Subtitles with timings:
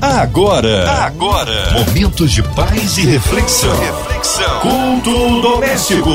[0.00, 3.76] Agora, agora, momentos de paz e reflexão.
[3.80, 4.60] reflexão.
[4.60, 6.10] Culto doméstico.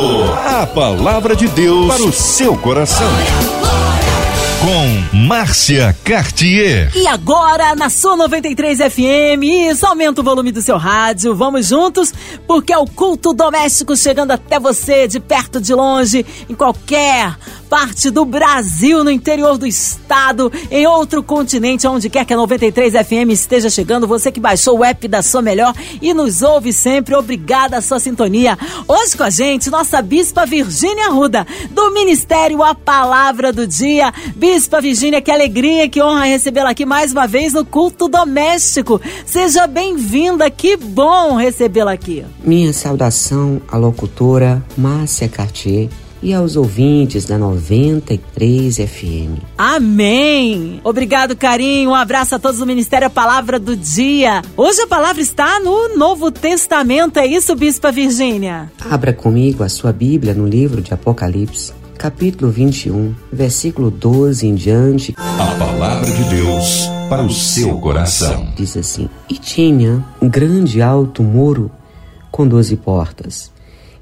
[0.45, 3.09] A palavra de Deus para o seu coração.
[4.61, 6.89] Com Márcia Cartier.
[6.95, 11.35] E agora, na sua 93 FM, isso, aumenta o volume do seu rádio.
[11.35, 12.13] Vamos juntos,
[12.47, 17.35] porque é o culto doméstico chegando até você, de perto, de longe, em qualquer
[17.73, 22.93] parte do Brasil, no interior do estado, em outro continente, onde quer que a 93
[22.93, 24.05] FM esteja chegando.
[24.05, 27.99] Você que baixou o app da Sua Melhor e nos ouve sempre, obrigada a sua
[27.99, 28.55] sintonia.
[28.87, 34.13] Hoje com a gente, nossa Bispa Virgínia Ruda, do Ministério A Palavra do Dia.
[34.35, 39.01] Bispa Virgínia, que alegria, que honra recebê-la aqui mais uma vez no culto doméstico.
[39.25, 42.23] Seja bem-vinda, que bom recebê-la aqui.
[42.43, 45.89] Minha saudação à locutora Márcia Cartier
[46.23, 49.43] e aos ouvintes da 93 FM.
[49.57, 50.79] Amém!
[50.81, 51.89] Obrigado, carinho.
[51.89, 54.41] Um abraço a todos do Ministério a Palavra do Dia.
[54.55, 58.71] Hoje a palavra está no Novo Testamento, é isso, Bispa Virgínia?
[58.89, 65.13] Abra comigo a sua Bíblia no livro de Apocalipse, capítulo 21, versículo 12 em diante.
[65.17, 68.47] A palavra de Deus para o seu coração.
[68.55, 71.69] Diz assim: E tinha um grande alto muro
[72.31, 73.52] com doze portas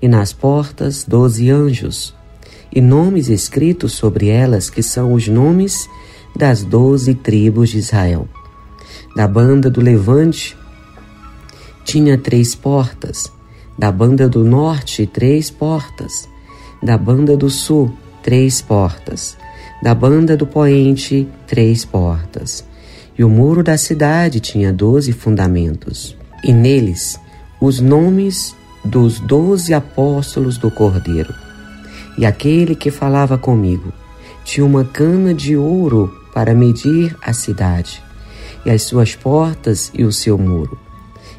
[0.02, 2.16] e nas portas doze anjos,
[2.73, 5.88] e nomes escritos sobre elas, que são os nomes
[6.35, 8.27] das doze tribos de Israel.
[9.16, 10.57] Da banda do levante
[11.83, 13.31] tinha três portas,
[13.77, 16.29] da banda do norte, três portas,
[16.81, 17.91] da banda do sul,
[18.23, 19.38] três portas,
[19.83, 22.63] da banda do poente, três portas.
[23.17, 27.19] E o muro da cidade tinha doze fundamentos, e neles
[27.59, 31.33] os nomes dos doze apóstolos do Cordeiro.
[32.17, 33.93] E aquele que falava comigo
[34.43, 38.01] tinha uma cana de ouro para medir a cidade,
[38.65, 40.77] e as suas portas e o seu muro.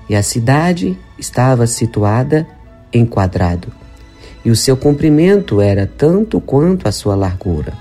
[0.08, 2.46] E a cidade estava situada
[2.92, 3.68] em quadrado,
[4.44, 7.72] e o seu comprimento era tanto quanto a sua largura.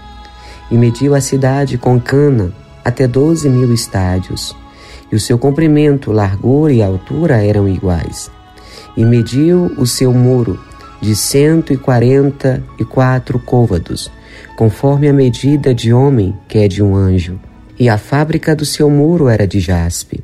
[0.69, 2.53] E mediu a cidade com cana
[2.83, 4.55] até doze mil estádios,
[5.11, 8.31] e o seu comprimento, largura e altura eram iguais
[8.95, 10.59] e mediu o seu muro
[11.01, 14.11] de cento e quarenta e quatro côvados,
[14.55, 17.39] conforme a medida de homem que é de um anjo.
[17.79, 20.23] E a fábrica do seu muro era de jaspe,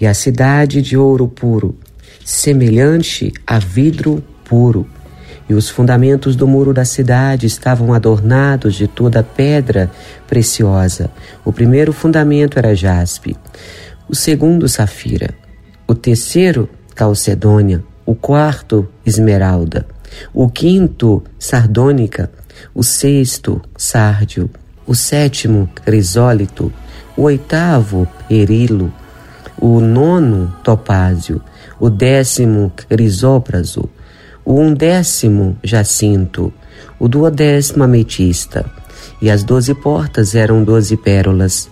[0.00, 1.76] e a cidade de ouro puro,
[2.24, 4.86] semelhante a vidro puro.
[5.48, 9.90] E os fundamentos do muro da cidade estavam adornados de toda pedra
[10.26, 11.10] preciosa.
[11.44, 13.36] O primeiro fundamento era jaspe,
[14.08, 15.34] o segundo safira,
[15.86, 19.84] o terceiro calcedônia, o quarto esmeralda,
[20.32, 22.30] o quinto sardônica,
[22.72, 24.48] o sexto sárdio,
[24.86, 26.72] o sétimo crisólito,
[27.16, 28.92] o oitavo erilo,
[29.60, 31.42] o nono topázio,
[31.80, 33.88] o décimo crisópraso,
[34.44, 36.54] o undécimo jacinto,
[37.00, 38.64] o duodécimo ametista,
[39.20, 41.68] e as doze portas eram doze pérolas.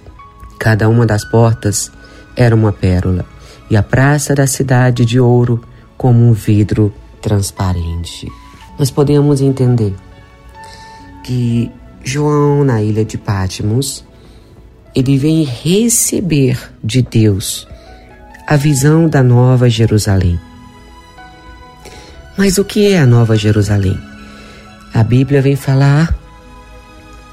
[0.59, 1.93] Cada uma das portas
[2.35, 3.25] era uma pérola,
[3.71, 5.63] e a praça da cidade de ouro
[6.05, 6.93] como um vidro
[7.23, 8.31] transparente.
[8.79, 9.95] Nós podemos entender
[11.25, 11.73] que
[12.03, 14.05] João, na ilha de Patmos,
[14.95, 17.67] ele vem receber de Deus
[18.47, 20.39] a visão da Nova Jerusalém.
[22.37, 23.99] Mas o que é a Nova Jerusalém?
[24.93, 26.15] A Bíblia vem falar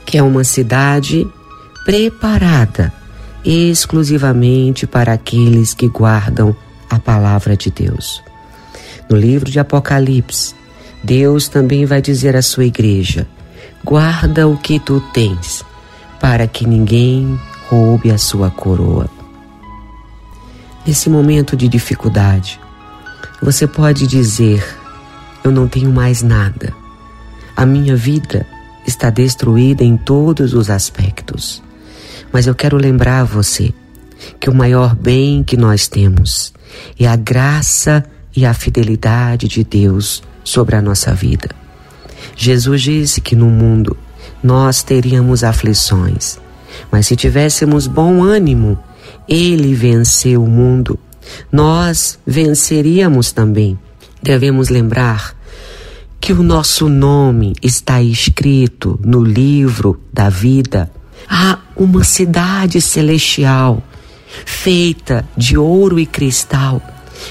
[0.06, 1.28] que é uma cidade
[1.84, 2.94] preparada
[3.44, 6.56] exclusivamente para aqueles que guardam
[6.90, 8.24] a palavra de Deus.
[9.12, 10.56] No livro de Apocalipse,
[11.04, 13.28] Deus também vai dizer à sua igreja:
[13.84, 15.66] guarda o que tu tens,
[16.18, 19.10] para que ninguém roube a sua coroa.
[20.88, 22.58] Nesse momento de dificuldade,
[23.42, 24.66] você pode dizer:
[25.44, 26.74] Eu não tenho mais nada.
[27.54, 28.48] A minha vida
[28.88, 31.62] está destruída em todos os aspectos.
[32.32, 33.74] Mas eu quero lembrar você
[34.40, 36.54] que o maior bem que nós temos
[36.98, 38.06] é a graça
[38.36, 41.50] e a fidelidade de Deus sobre a nossa vida.
[42.36, 43.98] Jesus disse que no mundo
[44.44, 46.40] nós teríamos aflições,
[46.92, 48.80] mas se tivéssemos bom ânimo,
[49.28, 50.98] Ele venceu o mundo,
[51.52, 53.78] nós venceríamos também.
[54.22, 55.36] Devemos lembrar
[56.20, 60.92] que o nosso nome está escrito no livro da vida.
[61.28, 63.82] Há uma cidade celestial
[64.46, 66.82] feita de ouro e cristal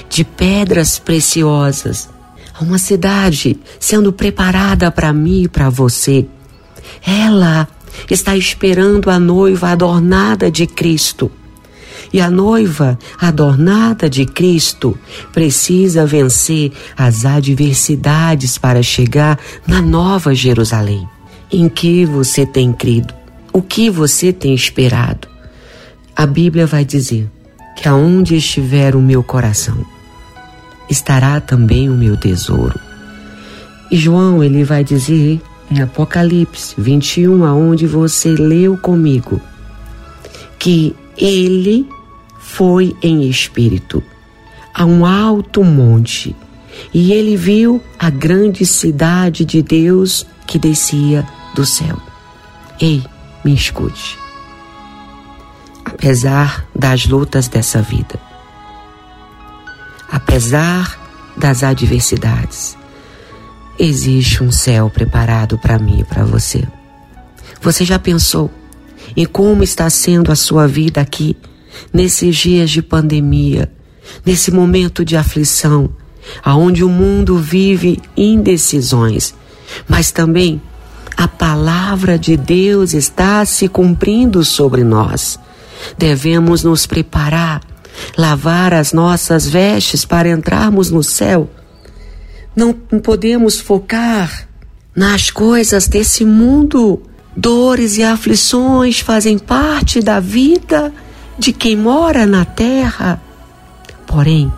[0.09, 2.09] de pedras preciosas.
[2.59, 6.27] Uma cidade sendo preparada para mim e para você.
[7.05, 7.67] Ela
[8.09, 11.31] está esperando a noiva adornada de Cristo.
[12.13, 14.97] E a noiva, adornada de Cristo,
[15.31, 21.07] precisa vencer as adversidades para chegar na nova Jerusalém.
[21.51, 23.13] Em que você tem crido?
[23.53, 25.27] O que você tem esperado?
[26.15, 27.29] A Bíblia vai dizer
[27.81, 29.83] que aonde estiver o meu coração,
[30.87, 32.79] estará também o meu tesouro.
[33.89, 35.41] E João, ele vai dizer
[35.71, 39.41] em Apocalipse 21, aonde você leu comigo,
[40.59, 41.89] que ele
[42.37, 44.03] foi em espírito
[44.75, 46.35] a um alto monte
[46.93, 51.25] e ele viu a grande cidade de Deus que descia
[51.55, 51.99] do céu.
[52.79, 53.03] Ei,
[53.43, 54.20] me escute.
[56.01, 58.19] Apesar das lutas dessa vida,
[60.11, 60.99] apesar
[61.37, 62.75] das adversidades,
[63.77, 66.67] existe um céu preparado para mim e para você.
[67.61, 68.49] Você já pensou
[69.15, 71.37] em como está sendo a sua vida aqui,
[71.93, 73.71] nesses dias de pandemia,
[74.25, 75.87] nesse momento de aflição,
[76.43, 79.35] aonde o mundo vive indecisões,
[79.87, 80.59] mas também
[81.15, 85.39] a palavra de Deus está se cumprindo sobre nós.
[85.97, 87.61] Devemos nos preparar,
[88.17, 91.49] lavar as nossas vestes para entrarmos no céu.
[92.55, 94.47] Não podemos focar
[94.95, 97.01] nas coisas desse mundo.
[97.35, 100.93] Dores e aflições fazem parte da vida
[101.39, 103.21] de quem mora na terra.
[104.05, 104.51] Porém,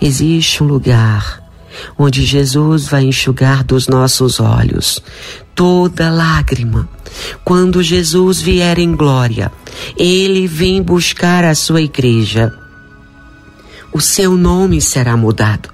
[0.00, 1.42] existe um lugar
[1.98, 5.02] onde Jesus vai enxugar dos nossos olhos
[5.54, 6.88] toda lágrima.
[7.44, 9.52] Quando Jesus vier em glória,
[9.96, 12.52] ele vem buscar a sua igreja.
[13.92, 15.68] O seu nome será mudado.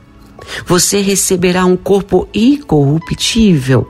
[0.67, 3.89] Você receberá um corpo incorruptível.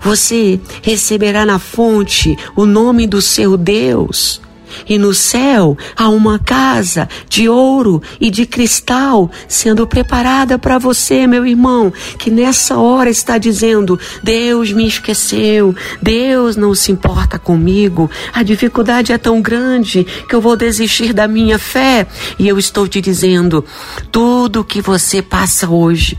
[0.00, 4.40] Você receberá na fonte o nome do seu Deus.
[4.88, 11.26] E no céu há uma casa de ouro e de cristal sendo preparada para você,
[11.26, 18.10] meu irmão, que nessa hora está dizendo: Deus me esqueceu, Deus não se importa comigo,
[18.32, 22.06] a dificuldade é tão grande que eu vou desistir da minha fé.
[22.38, 23.64] E eu estou te dizendo:
[24.10, 26.18] tudo que você passa hoje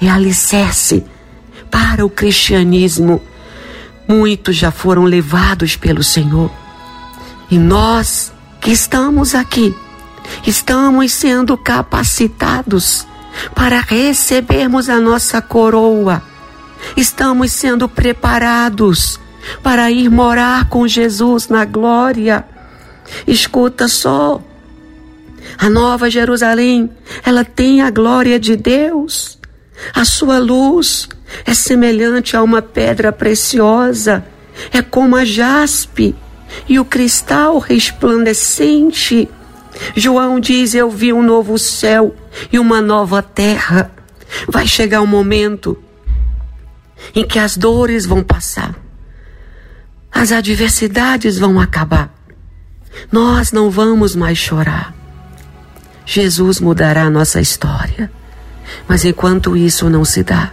[0.00, 1.04] é alicerce
[1.70, 3.22] para o cristianismo.
[4.08, 6.50] Muitos já foram levados pelo Senhor
[7.50, 9.74] e nós que estamos aqui,
[10.46, 13.06] estamos sendo capacitados
[13.54, 16.22] para recebermos a nossa coroa.
[16.96, 19.18] Estamos sendo preparados
[19.62, 22.44] para ir morar com Jesus na glória.
[23.26, 24.40] Escuta só.
[25.58, 26.90] A Nova Jerusalém,
[27.24, 29.38] ela tem a glória de Deus.
[29.94, 31.08] A sua luz
[31.44, 34.24] é semelhante a uma pedra preciosa,
[34.70, 36.14] é como a jaspe
[36.68, 39.28] e o cristal resplandecente.
[39.96, 42.14] João diz: Eu vi um novo céu
[42.52, 43.90] e uma nova terra.
[44.48, 45.76] Vai chegar um momento
[47.14, 48.74] em que as dores vão passar,
[50.12, 52.14] as adversidades vão acabar.
[53.10, 54.94] Nós não vamos mais chorar.
[56.04, 58.10] Jesus mudará a nossa história.
[58.88, 60.52] Mas enquanto isso não se dá,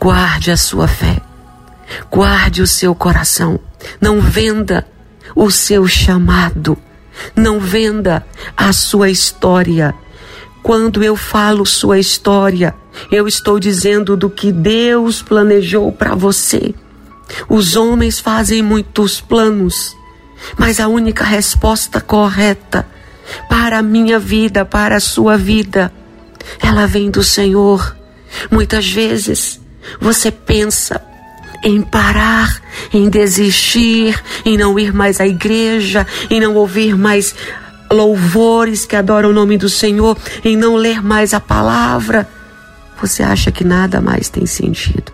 [0.00, 1.20] guarde a sua fé,
[2.10, 3.60] guarde o seu coração,
[4.00, 4.86] não venda
[5.34, 6.76] o seu chamado.
[7.36, 8.26] Não venda
[8.56, 9.94] a sua história.
[10.62, 12.74] Quando eu falo sua história,
[13.10, 16.74] eu estou dizendo do que Deus planejou para você.
[17.48, 19.94] Os homens fazem muitos planos,
[20.58, 22.86] mas a única resposta correta
[23.48, 25.92] para a minha vida, para a sua vida,
[26.60, 27.96] ela vem do Senhor.
[28.50, 29.60] Muitas vezes
[30.00, 31.00] você pensa,
[31.64, 32.60] em parar,
[32.92, 37.34] em desistir, em não ir mais à igreja, em não ouvir mais
[37.90, 42.28] louvores que adoram o nome do Senhor, em não ler mais a palavra,
[43.00, 45.12] você acha que nada mais tem sentido.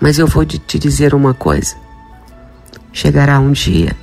[0.00, 1.74] Mas eu vou te dizer uma coisa:
[2.92, 3.96] chegará um dia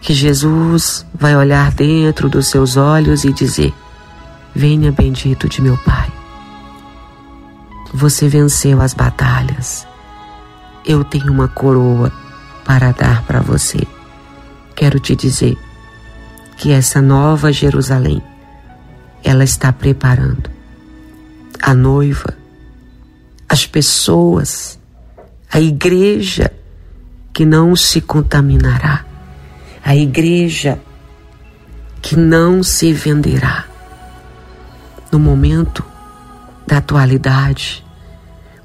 [0.00, 3.74] que Jesus vai olhar dentro dos seus olhos e dizer:
[4.54, 6.17] Venha, bendito de meu Pai.
[7.92, 9.86] Você venceu as batalhas.
[10.84, 12.12] Eu tenho uma coroa
[12.64, 13.78] para dar para você.
[14.74, 15.56] Quero te dizer
[16.58, 18.22] que essa nova Jerusalém,
[19.24, 20.50] ela está preparando
[21.60, 22.34] a noiva,
[23.48, 24.78] as pessoas,
[25.50, 26.52] a igreja
[27.32, 29.04] que não se contaminará,
[29.84, 30.78] a igreja
[32.02, 33.64] que não se venderá.
[35.10, 35.84] No momento
[36.68, 37.82] da atualidade,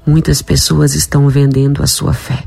[0.06, 2.44] muitas pessoas estão vendendo a sua fé.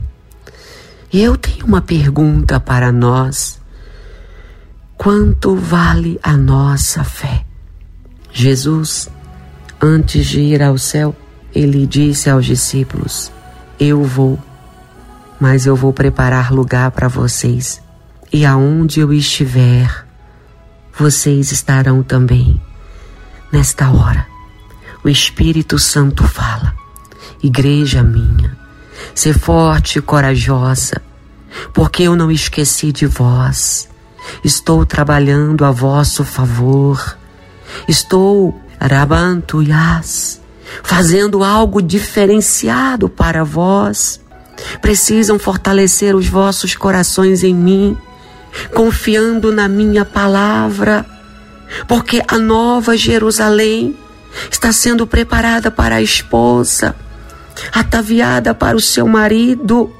[1.11, 3.59] E eu tenho uma pergunta para nós.
[4.95, 7.45] quanto vale a nossa fé.
[8.31, 9.09] Jesus,
[9.79, 11.15] antes de ir ao céu,
[11.53, 13.31] ele disse aos discípulos:
[13.79, 14.39] Eu vou,
[15.39, 17.81] mas eu vou preparar lugar para vocês,
[18.33, 20.05] e aonde eu estiver,
[20.97, 22.59] vocês estarão também.
[23.51, 24.25] Nesta hora,
[25.07, 26.75] o Espírito Santo fala:
[27.41, 28.57] Igreja minha,
[29.15, 31.01] ser forte e corajosa,
[31.73, 33.87] porque eu não esqueci de vós.
[34.43, 37.17] Estou trabalhando a vosso favor.
[37.87, 40.41] Estou, Rabantuyas,
[40.83, 44.19] fazendo algo diferenciado para vós.
[44.81, 47.97] Precisam fortalecer os vossos corações em mim,
[48.73, 51.05] confiando na minha palavra,
[51.87, 53.95] porque a nova Jerusalém
[54.51, 56.95] está sendo preparada para a esposa,
[57.73, 59.93] ataviada para o seu marido.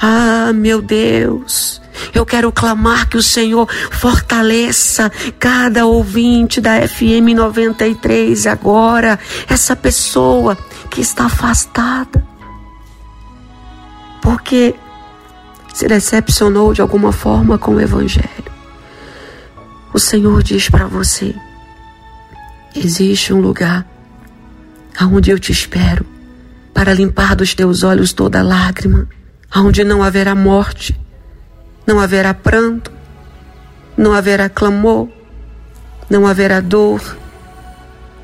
[0.00, 1.80] Ah, meu Deus,
[2.14, 9.18] eu quero clamar que o Senhor fortaleça cada ouvinte da FM 93 agora,
[9.48, 10.56] essa pessoa
[10.90, 12.26] que está afastada,
[14.20, 14.74] porque
[15.72, 18.28] se decepcionou de alguma forma com o Evangelho.
[19.92, 21.34] O Senhor diz para você:
[22.78, 23.86] existe um lugar
[24.98, 26.04] aonde eu te espero
[26.72, 29.08] para limpar dos teus olhos toda lágrima,
[29.50, 30.98] aonde não haverá morte
[31.88, 32.92] não haverá pranto,
[33.96, 35.08] não haverá clamor,
[36.10, 37.00] não haverá dor,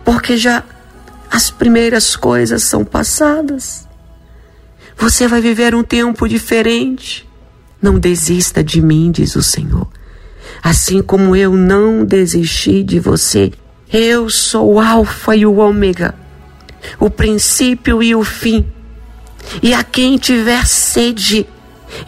[0.05, 0.63] porque já
[1.31, 3.89] as primeiras coisas são passadas.
[4.99, 7.27] Você vai viver um tempo diferente.
[7.81, 9.89] Não desista de mim, diz o Senhor.
[10.63, 13.51] Assim como eu não desisti de você.
[13.97, 16.17] Eu sou o Alfa e o Ômega,
[16.99, 18.67] o princípio e o fim.
[19.63, 21.47] E a quem tiver sede,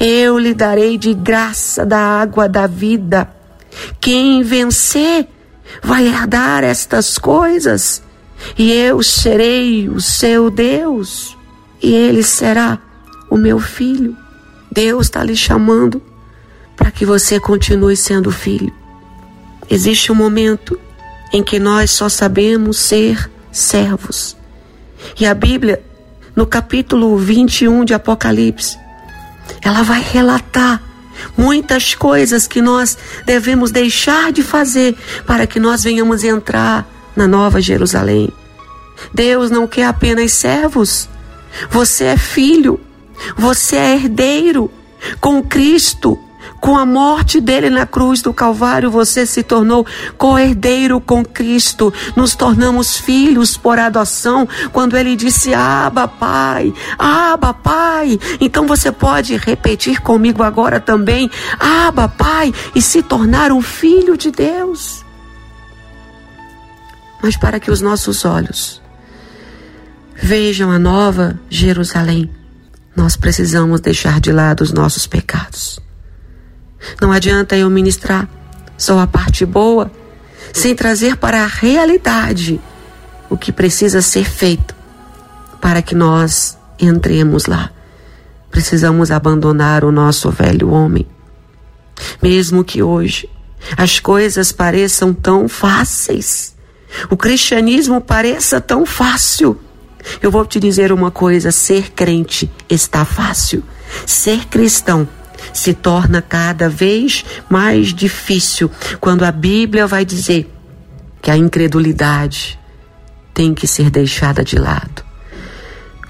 [0.00, 3.30] eu lhe darei de graça da água da vida.
[4.00, 5.28] Quem vencer
[5.80, 8.02] vai herdar estas coisas,
[8.58, 11.38] e eu serei o seu Deus,
[11.80, 12.80] e ele será
[13.30, 14.16] o meu filho.
[14.72, 16.02] Deus está lhe chamando
[16.76, 18.72] para que você continue sendo filho.
[19.70, 20.76] Existe um momento
[21.32, 24.36] em que nós só sabemos ser servos.
[25.18, 25.82] E a Bíblia,
[26.34, 28.78] no capítulo 21 de Apocalipse,
[29.62, 30.82] ela vai relatar
[31.36, 37.60] muitas coisas que nós devemos deixar de fazer para que nós venhamos entrar na Nova
[37.60, 38.30] Jerusalém.
[39.12, 41.08] Deus não quer apenas servos.
[41.70, 42.78] Você é filho,
[43.36, 44.70] você é herdeiro
[45.20, 46.18] com Cristo.
[46.60, 49.86] Com a morte dele na cruz do Calvário, você se tornou
[50.16, 51.92] co-herdeiro com Cristo.
[52.16, 54.48] Nos tornamos filhos por adoção.
[54.72, 58.18] Quando ele disse: Aba, Pai, Aba, Pai.
[58.40, 64.30] Então você pode repetir comigo agora também: Aba, Pai, e se tornar um filho de
[64.30, 65.04] Deus.
[67.22, 68.82] Mas para que os nossos olhos
[70.14, 72.30] vejam a nova Jerusalém,
[72.94, 75.85] nós precisamos deixar de lado os nossos pecados.
[77.00, 78.28] Não adianta eu ministrar
[78.76, 79.90] só a parte boa,
[80.52, 82.60] sem trazer para a realidade
[83.28, 84.74] o que precisa ser feito
[85.60, 87.70] para que nós entremos lá.
[88.50, 91.06] Precisamos abandonar o nosso velho homem.
[92.22, 93.28] Mesmo que hoje
[93.76, 96.54] as coisas pareçam tão fáceis,
[97.10, 99.58] o cristianismo pareça tão fácil.
[100.22, 103.62] Eu vou te dizer uma coisa: ser crente está fácil.
[104.04, 105.08] Ser cristão
[105.52, 110.52] se torna cada vez mais difícil quando a Bíblia vai dizer
[111.20, 112.58] que a incredulidade
[113.34, 115.04] tem que ser deixada de lado.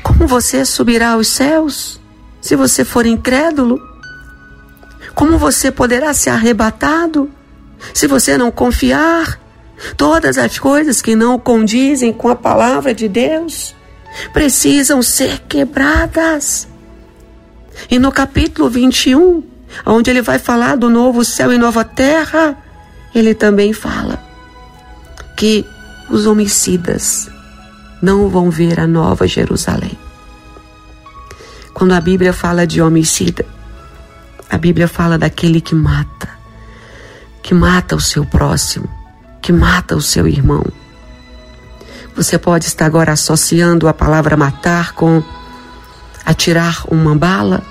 [0.02, 2.00] Como você subirá aos céus
[2.40, 3.80] se você for incrédulo?
[5.14, 7.30] Como você poderá ser arrebatado
[7.92, 9.40] se você não confiar?
[9.96, 13.74] Todas as coisas que não condizem com a palavra de Deus
[14.32, 16.68] precisam ser quebradas.
[17.90, 19.42] E no capítulo 21,
[19.84, 22.56] onde ele vai falar do novo céu e nova terra,
[23.14, 24.18] ele também fala
[25.36, 25.64] que
[26.10, 27.28] os homicidas
[28.00, 29.98] não vão ver a nova Jerusalém.
[31.74, 33.44] Quando a Bíblia fala de homicida,
[34.48, 36.28] a Bíblia fala daquele que mata,
[37.42, 38.88] que mata o seu próximo,
[39.42, 40.64] que mata o seu irmão.
[42.14, 45.22] Você pode estar agora associando a palavra matar com
[46.26, 47.62] atirar uma bala,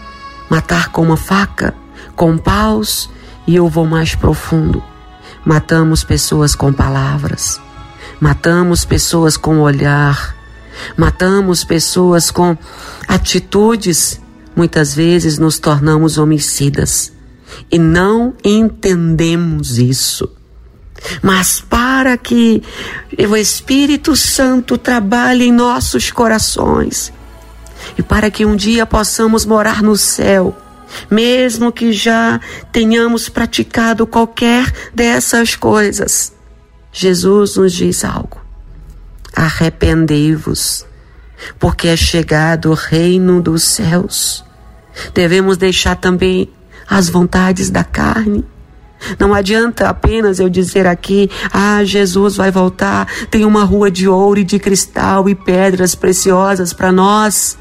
[0.49, 1.75] matar com uma faca,
[2.15, 3.09] com paus,
[3.45, 4.81] e eu vou mais profundo.
[5.45, 7.59] Matamos pessoas com palavras,
[8.19, 10.33] matamos pessoas com olhar,
[10.97, 12.57] matamos pessoas com
[13.07, 14.21] atitudes.
[14.55, 17.11] Muitas vezes nos tornamos homicidas.
[17.71, 20.29] e não entendemos isso.
[21.21, 22.61] Mas para que
[23.29, 27.13] o Espírito Santo trabalhe em nossos corações
[27.97, 30.55] e para que um dia possamos morar no céu,
[31.09, 32.39] mesmo que já
[32.71, 36.33] tenhamos praticado qualquer dessas coisas,
[36.91, 38.41] Jesus nos diz algo:
[39.35, 40.85] arrependei-vos,
[41.59, 44.43] porque é chegado o reino dos céus.
[45.13, 46.49] Devemos deixar também
[46.87, 48.45] as vontades da carne.
[49.19, 54.39] Não adianta apenas eu dizer aqui, ah, Jesus vai voltar, tem uma rua de ouro
[54.39, 57.57] e de cristal e pedras preciosas para nós,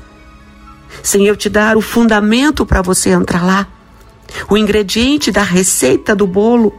[1.05, 3.69] sem eu te dar o fundamento para você entrar lá,
[4.51, 6.75] o ingrediente da receita do bolo,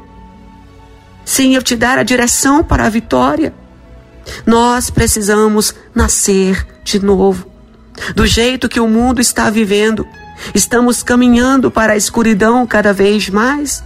[1.24, 3.54] sem eu te dar a direção para a vitória.
[4.46, 7.48] Nós precisamos nascer de novo,
[8.14, 10.06] do jeito que o mundo está vivendo
[10.54, 13.84] Estamos caminhando para a escuridão cada vez mais.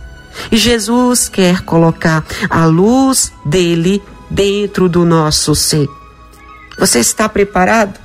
[0.51, 5.87] E Jesus quer colocar a luz dele dentro do nosso ser.
[6.77, 7.99] Você está preparado?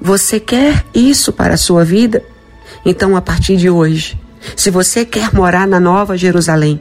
[0.00, 2.22] Você quer isso para a sua vida?
[2.84, 4.18] Então, a partir de hoje,
[4.56, 6.80] se você quer morar na Nova Jerusalém,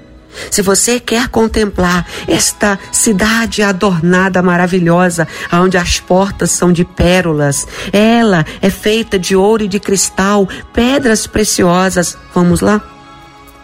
[0.52, 8.46] se você quer contemplar esta cidade adornada, maravilhosa, onde as portas são de pérolas, ela
[8.62, 12.82] é feita de ouro e de cristal, pedras preciosas, vamos lá?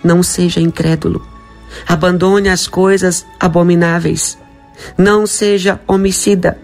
[0.03, 1.25] Não seja incrédulo.
[1.88, 4.38] Abandone as coisas abomináveis.
[4.98, 6.57] Não seja homicida.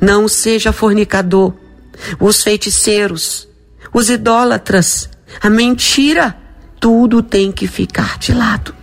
[0.00, 1.54] Não seja fornicador.
[2.18, 3.48] Os feiticeiros,
[3.92, 6.36] os idólatras, a mentira,
[6.78, 8.74] tudo tem que ficar de lado.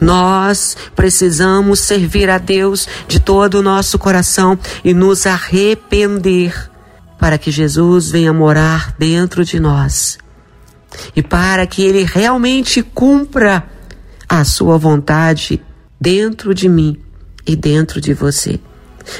[0.00, 6.70] Nós precisamos servir a Deus de todo o nosso coração e nos arrepender
[7.18, 10.18] para que Jesus venha morar dentro de nós
[11.14, 13.64] e para que Ele realmente cumpra
[14.28, 15.62] a Sua vontade
[16.00, 16.98] dentro de mim
[17.46, 18.60] e dentro de você.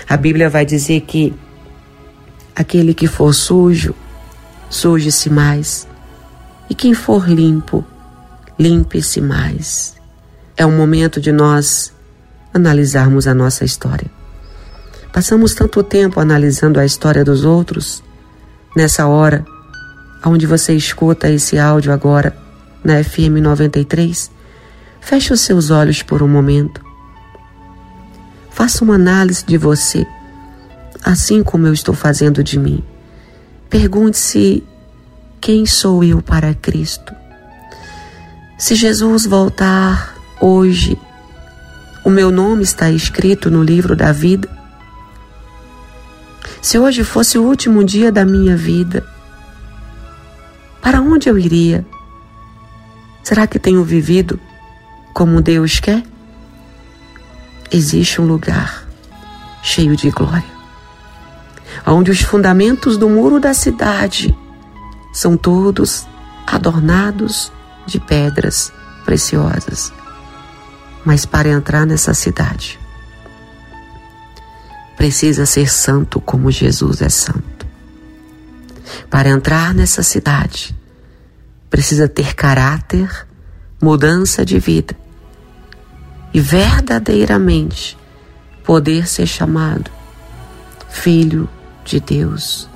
[0.08, 1.34] A Bíblia vai dizer que
[2.60, 3.94] aquele que for sujo,
[4.68, 5.88] suje-se mais,
[6.68, 7.84] e quem for limpo,
[8.58, 10.00] limpe-se mais
[10.60, 11.90] é o momento de nós
[12.52, 14.10] analisarmos a nossa história.
[15.10, 18.04] Passamos tanto tempo analisando a história dos outros,
[18.76, 19.42] nessa hora,
[20.22, 22.36] onde você escuta esse áudio agora,
[22.84, 24.30] na FM 93,
[25.00, 26.84] feche os seus olhos por um momento.
[28.50, 30.06] Faça uma análise de você,
[31.04, 32.82] assim como eu estou fazendo de mim.
[33.68, 34.64] Pergunte-se:
[35.40, 37.14] quem sou eu para Cristo?
[38.58, 40.98] Se Jesus voltar Hoje,
[42.02, 44.48] o meu nome está escrito no livro da vida.
[46.62, 49.06] Se hoje fosse o último dia da minha vida,
[50.80, 51.84] para onde eu iria?
[53.22, 54.40] Será que tenho vivido
[55.12, 56.02] como Deus quer?
[57.70, 58.88] Existe um lugar
[59.62, 60.42] cheio de glória,
[61.86, 64.36] onde os fundamentos do muro da cidade
[65.12, 66.06] são todos
[66.46, 67.52] adornados
[67.86, 68.72] de pedras
[69.04, 69.92] preciosas.
[71.04, 72.78] Mas para entrar nessa cidade,
[74.96, 77.66] precisa ser santo como Jesus é santo.
[79.08, 80.76] Para entrar nessa cidade,
[81.70, 83.26] precisa ter caráter,
[83.80, 84.94] mudança de vida
[86.34, 87.96] e verdadeiramente
[88.64, 89.90] poder ser chamado
[90.90, 91.48] filho
[91.84, 92.68] de Deus.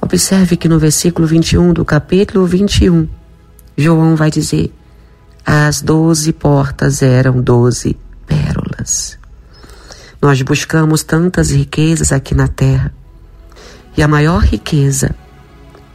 [0.00, 3.08] Observe que no versículo 21 do capítulo 21,
[3.76, 4.72] João vai dizer:
[5.44, 9.18] as doze portas eram doze pérolas.
[10.20, 12.92] Nós buscamos tantas riquezas aqui na terra
[13.96, 15.14] e a maior riqueza,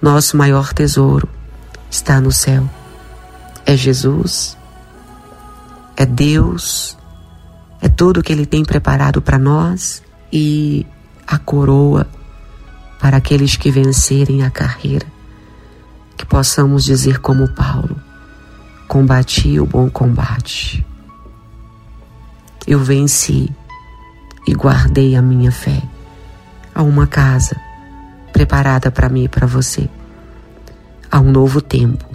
[0.02, 1.28] nosso maior tesouro,
[1.90, 2.70] está no céu.
[3.66, 4.58] É Jesus,
[5.96, 6.98] é Deus,
[7.82, 10.86] é tudo que Ele tem preparado para nós e
[11.32, 12.06] a coroa
[13.00, 15.08] para aqueles que vencerem a carreira.
[16.18, 17.96] Que possamos dizer como Paulo
[18.86, 20.86] combati o bom combate.
[22.68, 23.50] Eu venci
[24.46, 25.82] e guardei a minha fé.
[26.76, 27.56] Há uma casa
[28.34, 29.90] preparada para mim e para você.
[31.10, 32.06] Há um novo tempo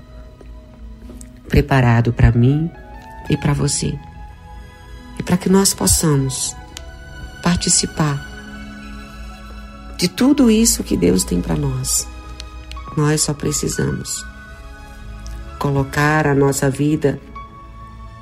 [1.48, 2.70] preparado para mim
[3.31, 3.98] e para você.
[5.18, 6.55] E para que nós possamos
[7.42, 8.36] participar
[9.96, 12.06] de tudo isso que Deus tem para nós.
[12.96, 14.24] Nós só precisamos
[15.59, 17.20] colocar a nossa vida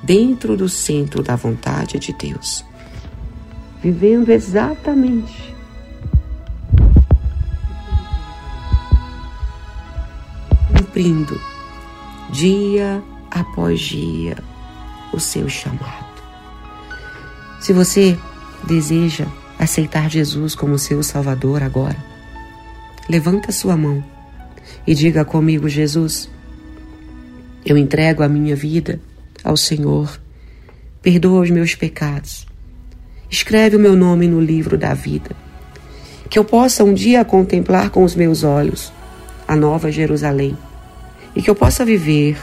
[0.03, 2.63] dentro do centro da vontade de Deus,
[3.81, 5.55] vivendo exatamente
[10.95, 11.39] cumprindo
[12.31, 14.37] dia após dia,
[15.11, 16.05] o seu chamado.
[17.59, 18.17] Se você
[18.63, 19.27] deseja
[19.59, 21.97] aceitar Jesus como seu Salvador agora,
[23.09, 24.03] levanta sua mão
[24.85, 26.29] e diga comigo: Jesus,
[27.65, 28.99] eu entrego a minha vida
[29.43, 30.19] ao Senhor,
[31.01, 32.45] perdoa os meus pecados,
[33.29, 35.31] escreve o meu nome no livro da vida,
[36.29, 38.91] que eu possa um dia contemplar com os meus olhos
[39.47, 40.57] a nova Jerusalém
[41.35, 42.37] e que eu possa viver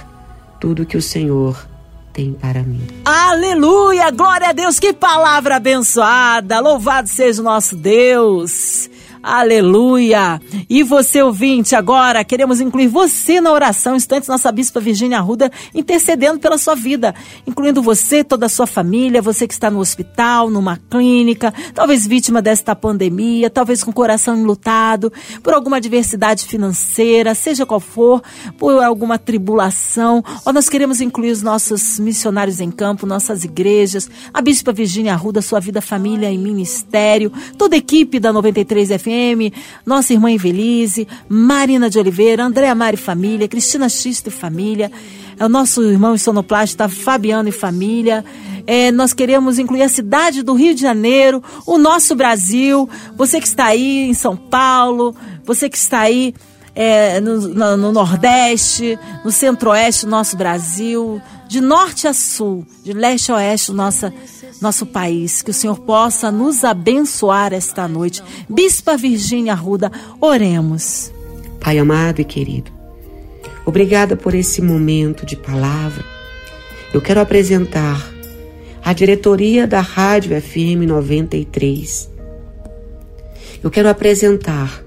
[0.61, 1.72] tudo que o Senhor
[2.13, 2.87] tem para mim.
[3.05, 4.11] Aleluia!
[4.11, 4.79] Glória a Deus!
[4.79, 6.61] Que palavra abençoada!
[6.61, 8.91] Louvado seja o nosso Deus!
[9.23, 10.41] Aleluia!
[10.69, 16.41] E você ouvinte, agora queremos incluir você na oração, instantes nossa bispa Virgínia Arruda intercedendo
[16.41, 17.15] pela sua vida,
[17.47, 22.43] incluindo você, toda a sua família, você que está no hospital, numa clínica, talvez vítima
[22.43, 28.21] desta pandemia, talvez com o coração enlutado, por alguma adversidade financeira, seja qual for,
[28.59, 34.43] por alguma tribulação, ou nós queremos incluir os nossos missionários em campo, nossas igrejas, a
[34.43, 39.55] bispa Virgínia Arruda, sua vida, família e ministério, toda a equipe da 93 FM FM,
[39.85, 44.91] nossa irmã Evelise, Marina de Oliveira, Andréa Mari Família, Cristina Xisto e Família,
[45.39, 48.25] é o nosso irmão sonoplasta Fabiano e Família.
[48.67, 53.47] É, nós queremos incluir a cidade do Rio de Janeiro, o nosso Brasil, você que
[53.47, 56.35] está aí em São Paulo, você que está aí
[56.75, 61.21] é, no, no, no, Nordeste, no Centro-Oeste do nosso Brasil,
[61.53, 64.11] de norte a sul, de leste a oeste, nossa
[64.59, 65.43] nosso país.
[65.43, 68.23] Que o Senhor possa nos abençoar esta noite.
[68.49, 71.13] Bispa Virgínia Arruda, oremos.
[71.61, 72.71] Pai amado e querido,
[73.67, 76.03] obrigada por esse momento de palavra.
[76.95, 78.03] Eu quero apresentar
[78.83, 82.11] a diretoria da Rádio FM 93.
[83.63, 84.83] Eu quero apresentar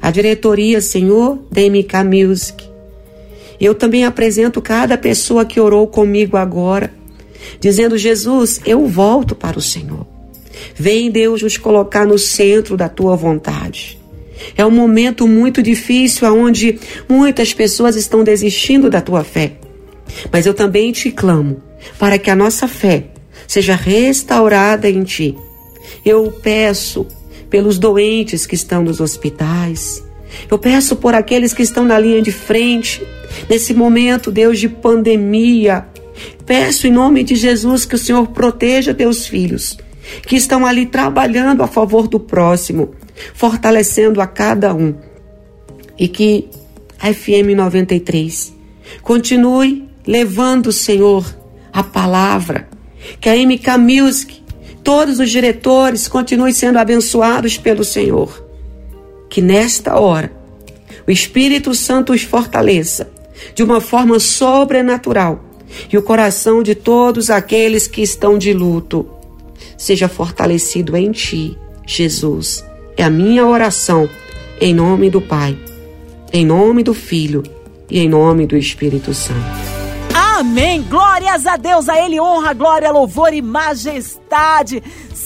[0.00, 2.67] a diretoria, Senhor, da MK Music.
[3.60, 6.92] Eu também apresento cada pessoa que orou comigo agora
[7.60, 10.06] dizendo: Jesus, eu volto para o Senhor.
[10.74, 13.98] Vem, Deus, nos colocar no centro da tua vontade.
[14.56, 19.52] É um momento muito difícil onde muitas pessoas estão desistindo da tua fé.
[20.32, 21.62] Mas eu também te clamo
[21.98, 23.04] para que a nossa fé
[23.46, 25.36] seja restaurada em ti.
[26.04, 27.06] Eu peço
[27.50, 30.02] pelos doentes que estão nos hospitais.
[30.50, 33.02] Eu peço por aqueles que estão na linha de frente,
[33.48, 35.86] nesse momento, Deus, de pandemia,
[36.46, 39.76] Peço em nome de Jesus que o Senhor proteja teus filhos,
[40.26, 42.94] que estão ali trabalhando a favor do próximo,
[43.34, 44.94] fortalecendo a cada um.
[45.98, 46.48] E que
[46.98, 48.54] a FM 93
[49.02, 51.24] continue levando, Senhor,
[51.72, 52.68] a palavra.
[53.20, 54.42] Que a MK Music,
[54.82, 58.47] todos os diretores continuem sendo abençoados pelo Senhor.
[59.28, 60.32] Que nesta hora
[61.06, 63.10] o Espírito Santo os fortaleça
[63.54, 65.44] de uma forma sobrenatural
[65.92, 69.08] e o coração de todos aqueles que estão de luto
[69.76, 72.64] seja fortalecido em ti, Jesus.
[72.96, 74.08] É a minha oração,
[74.60, 75.56] em nome do Pai,
[76.32, 77.42] em nome do Filho
[77.88, 79.78] e em nome do Espírito Santo.
[80.14, 80.82] Amém.
[80.82, 84.82] Glórias a Deus, a Ele honra, glória, louvor e majestade.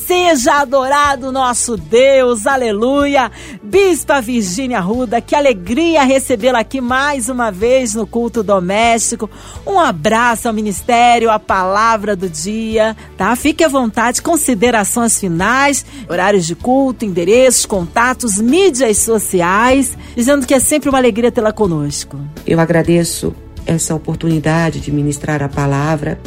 [0.06, 3.30] Seja adorado nosso Deus, aleluia.
[3.62, 9.30] Bispa Virgínia Ruda, que alegria recebê-la aqui mais uma vez no culto doméstico.
[9.64, 13.34] Um abraço ao ministério, a palavra do dia, tá?
[13.36, 20.58] Fique à vontade, considerações finais, horários de culto, endereços, contatos, mídias sociais, dizendo que é
[20.58, 22.18] sempre uma alegria tê-la conosco.
[22.44, 23.32] Eu agradeço
[23.64, 26.18] essa oportunidade de ministrar a palavra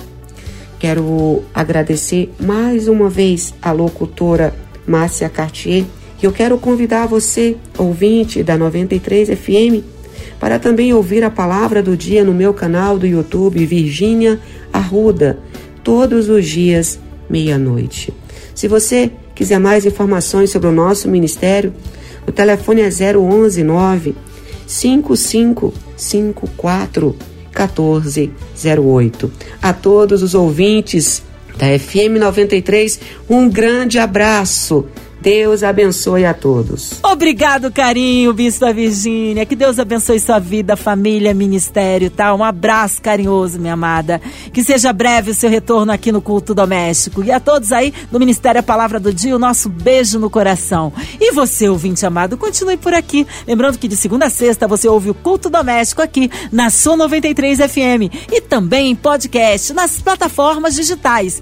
[0.79, 5.85] Quero agradecer mais uma vez a locutora Márcia Cartier
[6.21, 9.83] e eu quero convidar você, ouvinte da 93 FM,
[10.39, 14.39] para também ouvir a palavra do dia no meu canal do YouTube Virgínia
[14.71, 15.39] Arruda,
[15.83, 18.13] todos os dias, meia-noite.
[18.53, 21.73] Se você quiser mais informações sobre o nosso ministério,
[22.27, 24.15] o telefone é 011 9
[24.65, 27.15] 5554
[27.57, 29.31] 1408.
[29.61, 31.23] A todos os ouvintes
[31.57, 34.85] da FM 93, um grande abraço.
[35.25, 36.99] Deus abençoe a todos.
[37.01, 39.43] Obrigado, carinho, Bispa Virgínia.
[39.43, 42.31] Que Deus abençoe sua vida, família, ministério, tá?
[42.35, 44.21] Um abraço carinhoso, minha amada.
[44.53, 47.23] Que seja breve o seu retorno aqui no culto doméstico.
[47.23, 50.93] E a todos aí do Ministério A Palavra do Dia, o nosso beijo no coração.
[51.19, 53.25] E você, ouvinte amado, continue por aqui.
[53.47, 57.61] Lembrando que de segunda a sexta você ouve o culto doméstico aqui na Sua 93
[57.61, 61.41] FM e também em podcast nas plataformas digitais.